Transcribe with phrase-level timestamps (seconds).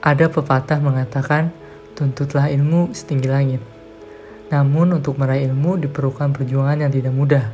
[0.00, 1.52] Ada pepatah mengatakan,
[1.92, 3.60] tuntutlah ilmu setinggi langit.
[4.48, 7.52] Namun untuk meraih ilmu diperlukan perjuangan yang tidak mudah,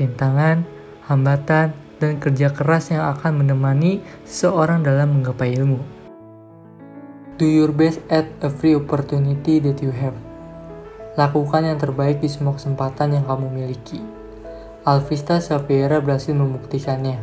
[0.00, 0.64] rintangan,
[1.04, 5.84] hambatan, dan kerja keras yang akan menemani seseorang dalam menggapai ilmu.
[7.36, 10.16] Do your best at every opportunity that you have.
[11.20, 14.00] Lakukan yang terbaik di semua kesempatan yang kamu miliki.
[14.88, 17.20] Alvista Savera berhasil membuktikannya.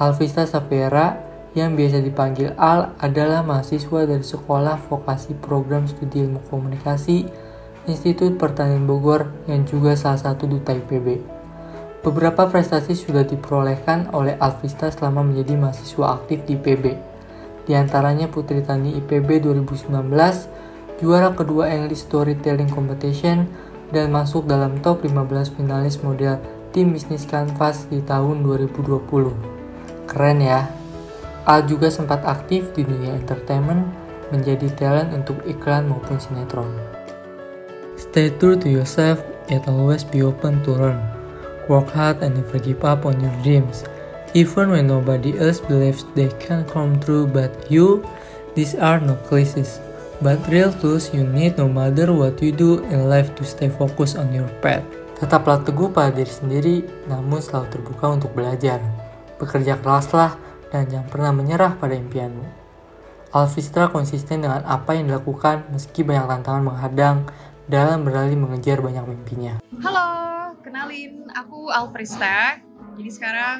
[0.00, 7.24] Alvista Savera yang biasa dipanggil Al adalah mahasiswa dari Sekolah Vokasi Program Studi Ilmu Komunikasi
[7.88, 11.38] Institut Pertanian Bogor yang juga salah satu duta IPB.
[12.04, 16.84] Beberapa prestasi sudah diperolehkan oleh Alvista selama menjadi mahasiswa aktif di IPB.
[17.64, 19.88] Di antaranya Putri Tani IPB 2019,
[21.00, 23.48] juara kedua English Storytelling Competition,
[23.88, 26.36] dan masuk dalam top 15 finalis model
[26.76, 30.04] tim bisnis Canvas di tahun 2020.
[30.04, 30.77] Keren ya!
[31.48, 33.88] Al juga sempat aktif di dunia entertainment,
[34.28, 36.68] menjadi talent untuk iklan maupun sinetron.
[37.96, 41.00] Stay true to yourself and always be open to learn.
[41.72, 43.88] Work hard and never give up on your dreams.
[44.36, 48.04] Even when nobody else believes they can come true but you,
[48.52, 49.80] these are no cliches,
[50.20, 54.20] but real tools you need no matter what you do in life to stay focused
[54.20, 54.84] on your path.
[55.16, 56.76] Tetaplah teguh pada diri sendiri,
[57.08, 58.84] namun selalu terbuka untuk belajar.
[59.40, 60.36] Bekerja keraslah,
[60.68, 62.46] dan jangan pernah menyerah pada impianmu.
[63.28, 67.16] Alvistra konsisten dengan apa yang dilakukan meski banyak tantangan menghadang
[67.68, 69.60] dalam beralih mengejar banyak mimpinya.
[69.84, 70.08] Halo,
[70.64, 72.56] kenalin aku Alfrista.
[72.96, 73.58] Jadi sekarang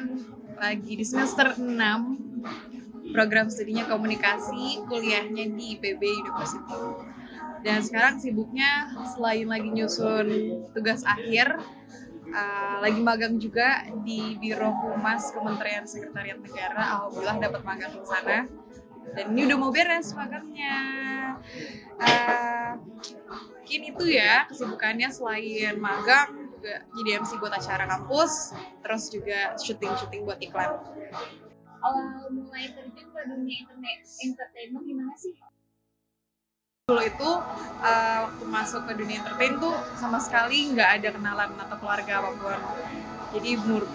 [0.57, 6.81] lagi di semester 6 program studinya komunikasi, kuliahnya di IPB University.
[7.61, 10.27] Dan sekarang sibuknya selain lagi nyusun
[10.73, 11.59] tugas akhir,
[12.33, 17.01] uh, lagi magang juga di Biro Humas Kementerian Sekretariat Negara.
[17.01, 18.37] Alhamdulillah dapat magang di sana.
[19.09, 20.77] Dan ini udah mau beres magangnya.
[21.99, 22.71] Uh,
[23.59, 28.51] mungkin itu ya kesibukannya selain magang juga jadi MC buat acara kampus,
[28.83, 30.75] terus juga syuting-syuting buat iklan.
[31.79, 35.39] Awal mulai terjun ke dunia internet entertainment gimana sih?
[36.89, 37.29] Dulu itu
[37.85, 42.29] uh, waktu masuk ke dunia entertain tuh sama sekali nggak ada kenalan atau keluarga apa
[42.33, 42.59] pun.
[43.29, 43.51] Jadi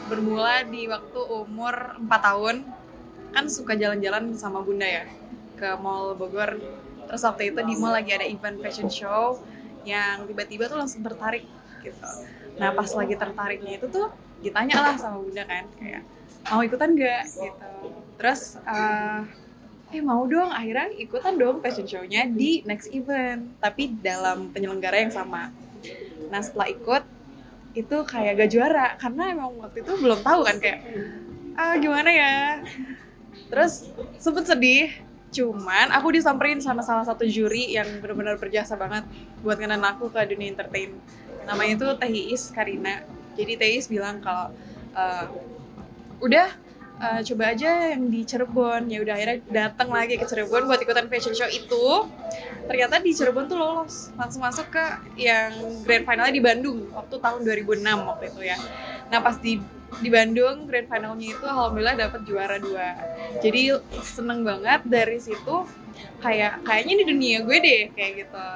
[0.06, 2.56] bermula di waktu umur 4 tahun
[3.34, 5.04] kan suka jalan-jalan sama bunda ya
[5.58, 6.54] ke mall Bogor.
[7.10, 9.42] Terus waktu itu di mall lagi ada event fashion show
[9.82, 11.42] yang tiba-tiba tuh langsung tertarik
[11.82, 12.08] gitu.
[12.62, 16.06] Nah pas lagi tertariknya itu tuh ditanya lah sama bunda kan kayak
[16.46, 17.66] mau ikutan gak gitu.
[18.22, 19.26] Terus uh,
[19.92, 20.48] eh mau dong.
[20.48, 25.50] Akhirnya ikutan dong fashion show-nya di next event tapi dalam penyelenggara yang sama.
[26.32, 27.04] Nah setelah ikut
[27.74, 30.80] itu kayak gak juara karena emang waktu itu belum tahu kan kayak
[31.58, 32.34] ah gimana ya?
[33.50, 33.90] Terus
[34.22, 34.88] sempet sedih
[35.34, 39.02] cuman aku disamperin sama salah satu juri yang benar-benar berjasa banget
[39.42, 40.94] buat ngenan aku ke dunia entertain.
[41.42, 43.02] Namanya itu Teh Karina.
[43.34, 44.54] Jadi Teh bilang kalau
[44.94, 45.26] uh,
[46.22, 46.54] udah
[47.00, 48.90] uh, coba aja yang di Cirebon.
[48.90, 52.06] Ya udah akhirnya datang lagi ke Cirebon buat ikutan fashion show itu.
[52.66, 54.14] Ternyata di Cirebon tuh lolos.
[54.14, 54.84] Langsung masuk ke
[55.18, 58.58] yang grand finalnya di Bandung waktu tahun 2006 waktu itu ya.
[59.10, 59.58] Nah pas di
[60.02, 62.98] di Bandung grand finalnya itu alhamdulillah dapat juara dua.
[63.42, 65.66] Jadi seneng banget dari situ.
[66.18, 68.46] Kayak kayaknya di dunia gue deh kayak gitu.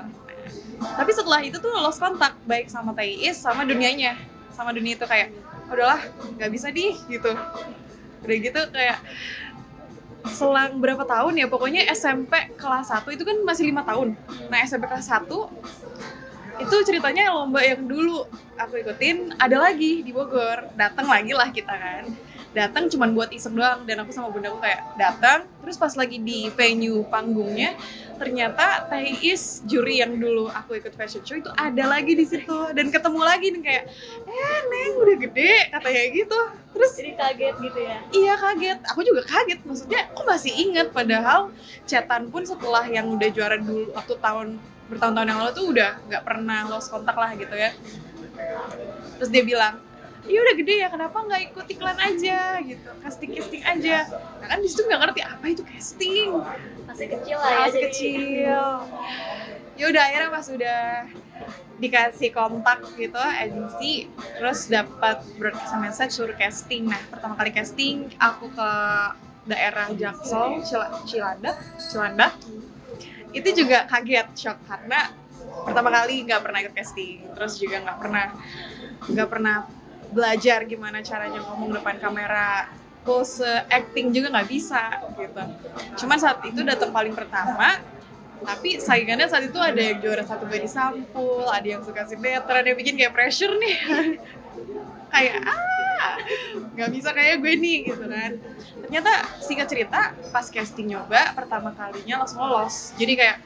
[0.79, 4.19] Tapi setelah itu tuh lost kontak baik sama Thais sama dunianya.
[4.51, 5.31] Sama dunia itu kayak
[5.69, 6.01] udahlah
[6.41, 7.31] nggak bisa di gitu
[8.25, 8.99] udah gitu kayak
[10.29, 11.47] selang berapa tahun ya?
[11.47, 14.19] Pokoknya SMP kelas 1 itu kan masih lima tahun.
[14.51, 15.27] Nah SMP kelas 1
[16.59, 18.27] itu ceritanya lomba yang dulu
[18.59, 20.69] aku ikutin ada lagi di Bogor.
[20.75, 22.05] Datang lagi lah kita kan
[22.57, 23.85] datang cuman buat iseng doang.
[23.85, 27.77] Dan aku sama bundaku kayak datang terus pas lagi di venue panggungnya
[28.19, 32.57] ternyata Thais juri yang dulu aku ikut fashion show itu ada lagi di situ.
[32.73, 33.85] Dan ketemu lagi nih kayak
[34.27, 36.41] eh neng udah gede katanya gitu.
[36.75, 37.99] Terus jadi kaget gitu ya?
[38.13, 38.79] Iya kaget.
[38.93, 39.61] Aku juga kaget.
[39.65, 41.51] Maksudnya aku masih inget padahal
[41.89, 44.59] chatan pun setelah yang udah juara dulu waktu tahun
[44.89, 47.77] bertahun-tahun yang lalu tuh udah nggak pernah lost kontak lah gitu ya.
[49.19, 49.83] Terus dia bilang
[50.29, 52.61] iya udah gede ya kenapa nggak ikut iklan aja?
[52.61, 52.89] Gitu.
[53.03, 53.97] Casting casting aja.
[54.39, 56.31] Nah kan di situ nggak ngerti apa itu casting.
[56.85, 58.63] Masih kecil lah ya masih kecil.
[59.79, 60.83] Ya udah akhirnya pas udah
[61.79, 66.87] dikasih kontak gitu agensi terus dapat broadcast message suruh casting.
[66.87, 68.71] Nah pertama kali casting aku ke
[69.49, 70.61] daerah Jaksel
[71.09, 72.37] Cilandak Cilandak.
[73.33, 75.15] Itu juga kaget shock karena
[75.65, 78.27] pertama kali nggak pernah ikut casting terus juga nggak pernah
[79.09, 79.57] nggak pernah
[80.13, 82.69] belajar gimana caranya ngomong depan kamera
[83.05, 85.43] pose acting juga nggak bisa gitu.
[86.05, 87.81] Cuman saat itu datang paling pertama
[88.39, 92.77] tapi saingannya saat itu ada yang juara satu body sampul ada yang suka sinetron yang
[92.79, 93.77] bikin kayak pressure nih.
[95.09, 96.21] Kayak ah
[96.77, 98.37] nggak bisa kayak gue nih gitu kan.
[98.85, 102.93] Ternyata singkat cerita pas casting nyoba pertama kalinya langsung lolos.
[103.01, 103.41] Jadi kayak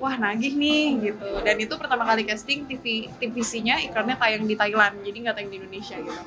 [0.00, 1.28] wah nagih nih gitu.
[1.42, 5.56] Dan itu pertama kali casting TV TVC-nya iklannya tayang di Thailand jadi nggak tayang di
[5.60, 6.20] Indonesia gitu.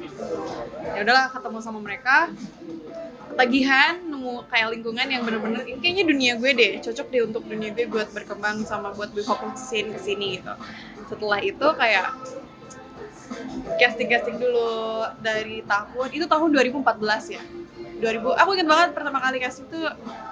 [0.96, 2.34] Ya udahlah ketemu sama mereka.
[3.30, 7.88] Ketagihan nemu kayak lingkungan yang bener-bener kayaknya dunia gue deh cocok deh untuk dunia gue
[7.88, 10.54] buat berkembang sama buat berfokusin ke sini gitu.
[11.08, 12.20] Setelah itu kayak
[13.80, 17.44] casting casting dulu dari tahun itu tahun 2014 ya.
[18.00, 19.80] 2000 aku inget banget pertama kali casting itu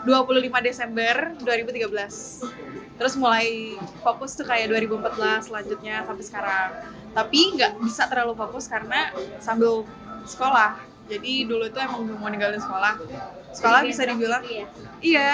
[0.07, 2.66] 25 Desember 2013
[2.97, 6.69] terus mulai fokus tuh kayak 2014 selanjutnya sampai sekarang.
[7.13, 9.85] Tapi nggak bisa terlalu fokus karena sambil
[10.25, 12.99] sekolah jadi dulu itu emang mau ninggalin sekolah.
[13.55, 14.43] Sekolah bisa dibilang.
[14.43, 14.65] Iya.
[14.99, 15.33] iya.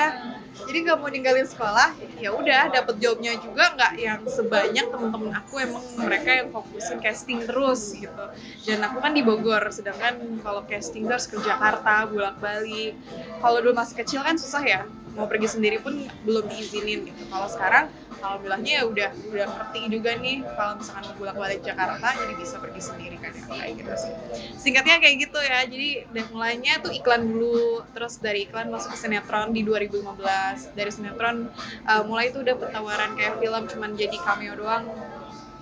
[0.53, 5.53] Jadi nggak mau ninggalin sekolah ya udah dapet jobnya juga nggak yang sebanyak temen-temen aku.
[5.65, 8.25] Emang mereka yang fokusin casting terus gitu.
[8.69, 12.93] Dan aku kan di Bogor sedangkan kalau casting terus ke Jakarta bolak balik
[13.41, 14.81] kalau dulu masih kecil kan susah ya.
[15.17, 17.21] Mau pergi sendiri pun belum diizinin gitu.
[17.33, 17.89] Kalau sekarang
[18.23, 22.81] alhamdulillahnya ya udah udah ngerti juga nih kalau misalkan mau balik Jakarta jadi bisa pergi
[22.81, 24.13] sendiri ya kayak gitu sih
[24.55, 28.97] singkatnya kayak gitu ya jadi dari mulainya tuh iklan dulu terus dari iklan masuk ke
[29.03, 31.51] sinetron di 2015 dari sinetron
[31.85, 34.87] uh, mulai tuh udah tawaran kayak film cuman jadi cameo doang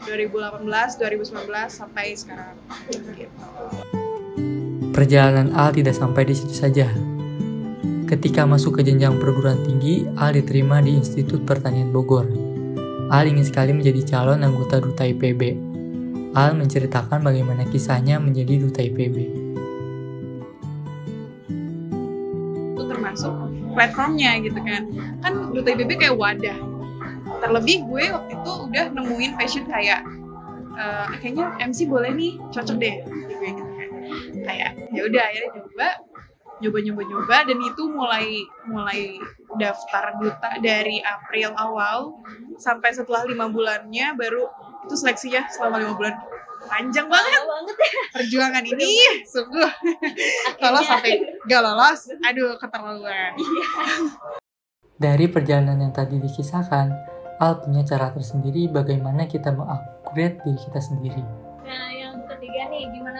[0.05, 2.55] 2018 2019 sampai sekarang
[3.17, 3.41] gitu
[4.91, 6.83] Perjalanan Al tidak sampai di situ saja.
[8.11, 12.50] Ketika masuk ke jenjang perguruan tinggi, Al diterima di Institut Pertanian Bogor.
[13.11, 15.59] Al ingin sekali menjadi calon anggota Duta IPB.
[16.31, 19.51] Al menceritakan bagaimana kisahnya menjadi Duta IPB.
[22.81, 23.33] itu termasuk
[23.77, 24.89] platformnya gitu kan
[25.21, 26.57] kan Duta IPB kayak wadah
[27.41, 30.01] terlebih gue waktu itu udah nemuin passion kayak
[30.77, 33.89] eh, kayaknya MC boleh nih cocok deh gue gitu kan
[34.49, 35.89] kayak ya udah akhirnya nyoba
[36.61, 39.17] nyoba nyoba nyoba dan itu mulai mulai
[39.57, 42.21] daftar duta dari April awal
[42.61, 44.45] sampai setelah lima bulannya baru
[44.85, 46.15] itu seleksinya selama lima bulan.
[46.61, 47.41] Panjang banget.
[47.41, 48.01] Banget ya.
[48.13, 48.89] perjuangan ini
[49.25, 49.71] sungguh.
[50.61, 52.09] Kalau sampai gak lolos.
[52.29, 53.33] Aduh keterlaluan.
[55.01, 56.93] Dari perjalanan yang tadi dikisahkan,
[57.41, 61.40] Al punya cara tersendiri bagaimana kita mengupgrade diri kita sendiri.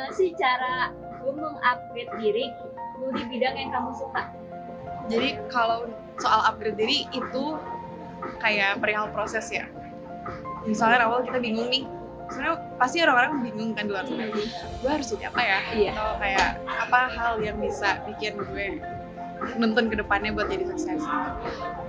[0.02, 0.90] Gimana sih cara
[1.22, 2.50] lu mengupgrade diri
[2.98, 4.34] lu di bidang yang kamu suka?
[5.06, 5.86] jadi kalau
[6.18, 7.44] soal upgrade diri itu
[8.42, 9.70] kayak perihal proses ya.
[10.66, 11.86] Misalnya awal kita bingung nih
[12.34, 14.26] sebenarnya pasti orang-orang bingung kan di luar sana.
[14.82, 15.60] Gue harus jadi apa ya?
[15.70, 15.92] Iya.
[15.94, 18.82] atau kayak apa hal yang bisa bikin gue
[19.62, 21.06] nonton ke depannya buat jadi sukses.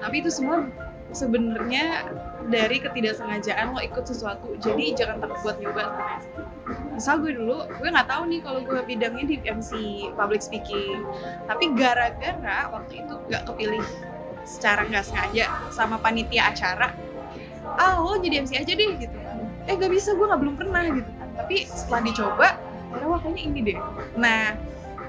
[0.04, 0.68] Tapi itu semua
[1.16, 2.12] sebenarnya
[2.52, 4.52] dari ketidaksengajaan lo ikut sesuatu.
[4.60, 5.84] Jadi jangan takut buat nyoba.
[5.96, 9.70] sebenarnya misal gue dulu gue nggak tahu nih kalau gue bidangnya di MC
[10.14, 11.02] public speaking.
[11.48, 13.84] Tapi gara-gara waktu itu nggak kepilih
[14.44, 16.90] secara nggak sengaja sama panitia acara
[17.78, 19.18] ah lo jadi MC aja deh gitu
[19.70, 22.48] eh gak bisa gue nggak belum pernah gitu tapi setelah dicoba
[22.92, 23.78] akhirnya wah kayaknya ini deh.
[24.20, 24.52] Nah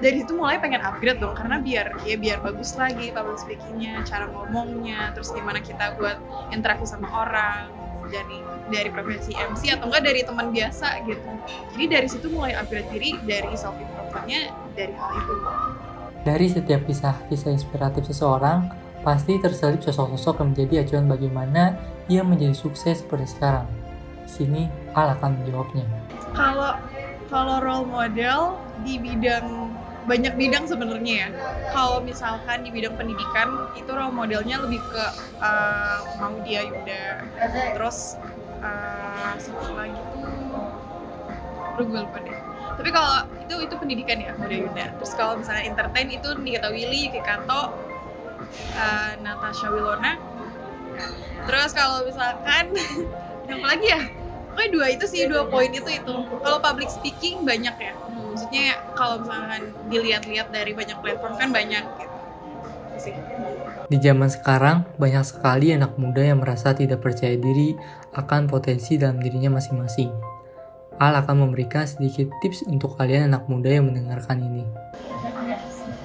[0.00, 4.26] dari situ mulai pengen upgrade dong karena biar ya biar bagus lagi public speakingnya cara
[4.32, 6.18] ngomongnya terus gimana kita buat
[6.50, 7.68] interaksi sama orang
[8.08, 8.38] dari
[8.72, 11.30] dari profesi MC atau enggak dari teman biasa gitu
[11.76, 15.34] jadi dari situ mulai upgrade diri dari self improvementnya dari hal itu
[16.24, 18.72] Dari setiap kisah-kisah inspiratif seseorang,
[19.04, 21.76] pasti terselip sosok-sosok yang menjadi acuan bagaimana
[22.08, 23.68] ia menjadi sukses seperti sekarang.
[24.24, 24.62] Di sini
[24.96, 25.84] Al akan menjawabnya.
[26.32, 26.80] kalau
[27.28, 28.56] kalau role model
[28.88, 29.68] di bidang
[30.04, 31.28] banyak bidang sebenarnya ya.
[31.72, 35.04] Kalau misalkan di bidang pendidikan itu role modelnya lebih ke
[35.40, 37.24] uh, Maudia Yuda.
[37.76, 38.20] Terus
[38.60, 40.00] uh, satu lagi
[41.74, 42.38] tuh gue lupa deh.
[42.74, 44.84] Tapi kalau itu itu pendidikan ya Maudia Yuda.
[45.00, 47.72] Terus kalau misalnya entertain itu Nikita Willy, Yuki Kato,
[48.76, 50.20] uh, Natasha Wilona.
[51.44, 52.72] Terus kalau misalkan
[53.52, 54.00] apa lagi ya?
[54.54, 56.14] Pokoknya dua itu sih, dua poin itu itu.
[56.46, 57.92] Kalau public speaking banyak ya.
[58.30, 62.14] Maksudnya kalau misalkan dilihat-lihat dari banyak platform kan banyak gitu.
[63.02, 63.14] Sih.
[63.90, 67.74] Di zaman sekarang, banyak sekali anak muda yang merasa tidak percaya diri
[68.14, 70.14] akan potensi dalam dirinya masing-masing.
[71.02, 74.62] Al akan memberikan sedikit tips untuk kalian anak muda yang mendengarkan ini.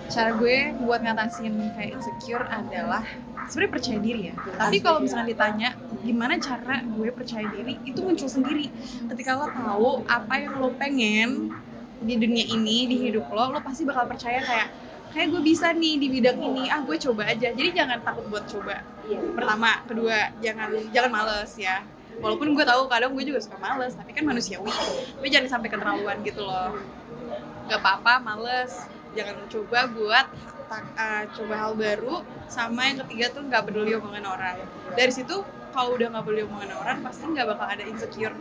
[0.10, 3.06] Cara gue buat ngatasin kayak insecure adalah
[3.46, 4.36] sebenarnya percaya diri ya.
[4.58, 8.72] Tapi kalau misalkan ditanya gimana cara gue percaya diri, itu muncul sendiri.
[9.12, 11.52] Ketika lo tahu apa yang lo pengen
[12.00, 14.68] di dunia ini, di hidup lo, lo pasti bakal percaya kayak
[15.10, 17.50] kayak gue bisa nih di bidang ini ah gue coba aja.
[17.52, 18.86] Jadi jangan takut buat coba.
[19.10, 19.20] Iya.
[19.34, 21.82] pertama kedua jangan jangan males ya.
[22.22, 24.70] Walaupun gue tahu kadang gue juga suka males tapi kan manusiawi.
[25.18, 26.78] Tapi jangan sampai keterlaluan gitu loh.
[27.66, 28.86] Nggak apa-apa males.
[29.18, 30.26] Jangan coba buat
[30.70, 34.58] uh, coba hal baru sama yang ketiga tuh nggak peduli omongan orang.
[34.94, 38.36] Dari situ kalau udah nggak peduli omongan orang pasti nggak bakal ada insecure.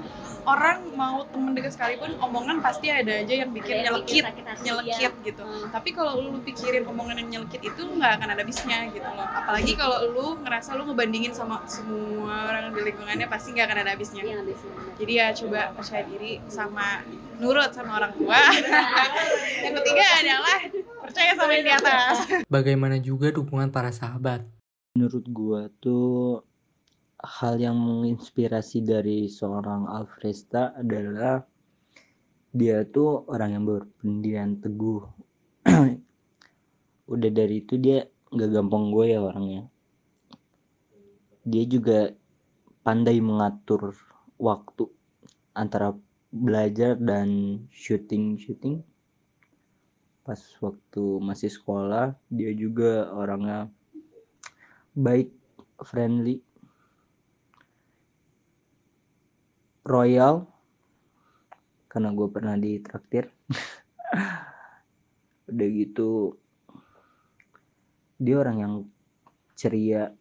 [0.49, 4.25] Orang mau temen deket sekalipun omongan pasti ada aja yang bikin bikin nyelekit
[4.65, 5.27] nyelekit dia.
[5.29, 5.45] gitu.
[5.45, 5.69] Hmm.
[5.69, 9.29] tapi kalau lu pikirin omongan yang nyelekit itu nggak akan ada habisnya gitu loh.
[9.29, 13.91] Apalagi kalau lu ngerasa lu ngebandingin sama semua orang di lingkungannya pasti nggak akan ada
[13.93, 14.23] habisnya.
[14.25, 14.41] Iya,
[14.97, 17.05] jadi ya coba percaya diri sama
[17.39, 18.41] nurut sama orang tua.
[19.65, 20.59] Yang ketiga adalah
[21.05, 22.17] percaya sama yang di atas.
[22.47, 24.43] Bagaimana juga dukungan para sahabat?
[24.99, 26.43] Menurut gua tuh
[27.19, 31.43] hal yang menginspirasi dari seorang Alfresta adalah
[32.55, 35.03] dia tuh orang yang berpendirian teguh.
[37.13, 39.63] Udah dari itu dia nggak gampang gue ya orangnya.
[41.43, 42.13] Dia juga
[42.87, 43.97] pandai mengatur
[44.39, 44.87] waktu
[45.57, 45.97] antara
[46.31, 48.85] belajar dan syuting syuting.
[50.23, 53.73] Pas waktu masih sekolah dia juga orangnya
[54.93, 55.33] baik,
[55.83, 56.43] friendly,
[59.89, 60.45] royal
[61.89, 63.33] karena gue pernah ditraktir.
[65.51, 66.37] Udah gitu
[68.21, 68.75] dia orang yang
[69.57, 70.13] ceria.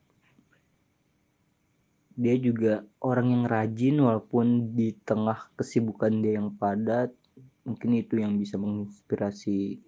[2.18, 7.14] Dia juga orang yang rajin walaupun di tengah kesibukan dia yang padat
[7.68, 9.84] mungkin itu yang bisa menginspirasi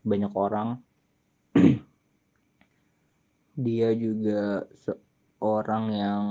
[0.00, 0.80] banyak orang.
[3.54, 6.26] Dia juga seorang yang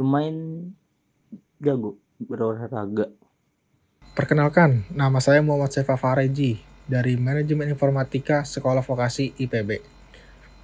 [0.00, 0.72] lumayan
[1.60, 3.12] jago berolahraga
[4.16, 6.56] Perkenalkan, nama saya Muhammad Sefa Fareji
[6.88, 9.84] dari Manajemen Informatika Sekolah Vokasi IPB.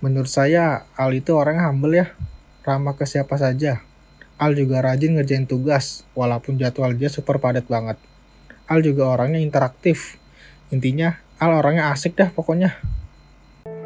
[0.00, 2.16] Menurut saya, Al itu orang humble ya,
[2.64, 3.84] ramah ke siapa saja.
[4.40, 8.00] Al juga rajin ngerjain tugas, walaupun jadwal dia super padat banget.
[8.66, 10.18] Al juga orangnya interaktif.
[10.74, 12.74] Intinya, Al orangnya asik dah pokoknya.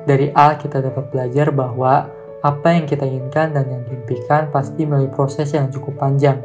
[0.06, 5.12] Dari A kita dapat belajar bahwa apa yang kita inginkan dan yang diimpikan pasti melalui
[5.12, 6.40] proses yang cukup panjang.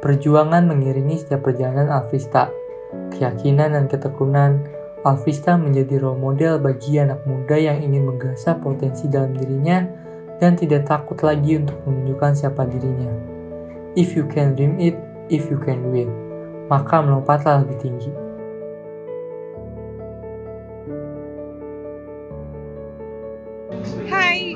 [0.00, 2.48] Perjuangan mengiringi setiap perjalanan Alvista.
[3.12, 4.64] Keyakinan dan ketekunan
[5.04, 9.84] Alvista menjadi role model bagi anak muda yang ingin menggasah potensi dalam dirinya
[10.40, 13.12] dan tidak takut lagi untuk menunjukkan siapa dirinya.
[13.92, 14.96] If you can dream it,
[15.28, 16.08] if you can do
[16.70, 18.12] maka melompatlah lebih tinggi.
[24.06, 24.49] Hai,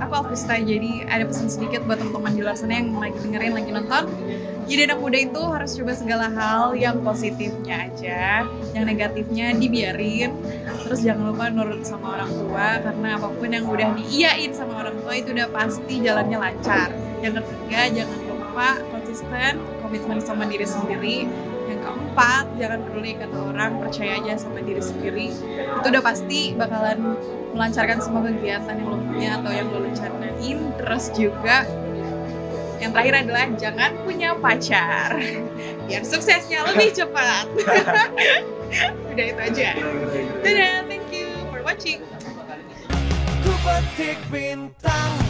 [0.00, 0.56] aku Alvista.
[0.58, 4.04] Jadi ada pesan sedikit buat teman-teman di luar sana yang lagi dengerin, lagi nonton.
[4.68, 8.44] Jadi anak muda itu harus coba segala hal yang positifnya aja,
[8.76, 10.36] yang negatifnya dibiarin.
[10.84, 14.96] Terus jangan lupa nurut sama orang tua karena apa pun yang udah diiyain sama orang
[15.00, 16.92] tua itu udah pasti jalannya lancar.
[17.24, 19.52] Yang ketiga, jangan lupa konsisten,
[19.88, 21.24] komitmen sama diri sendiri.
[21.64, 25.32] Yang keempat, jangan peduli kata orang, percaya aja sama diri sendiri.
[25.80, 27.16] Itu udah pasti bakalan
[27.56, 30.58] melancarkan semua kegiatan yang lo punya atau yang lo rencanain.
[30.76, 31.64] Terus juga
[32.78, 35.16] yang terakhir adalah jangan punya pacar.
[35.88, 37.48] Biar suksesnya lebih cepat.
[39.16, 39.68] Udah itu aja.
[40.44, 42.04] Dadah thank you for watching.
[43.40, 45.27] Ku petik bintang